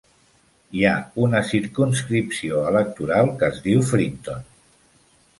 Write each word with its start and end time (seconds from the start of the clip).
Hi 0.77 0.85
ha 0.87 0.93
una 1.25 1.41
circumscripció 1.49 2.63
electoral 2.69 3.29
que 3.43 3.49
es 3.53 3.59
diu 3.67 3.83
Frinton. 3.91 4.41